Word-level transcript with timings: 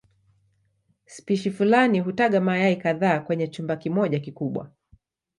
Spishi 1.05 1.51
fulani 1.51 1.99
hutaga 1.99 2.41
mayai 2.41 2.75
kadhaa 2.75 3.19
kwenye 3.19 3.47
chumba 3.47 3.75
kimoja 3.75 4.19
kikubwa. 4.19 4.71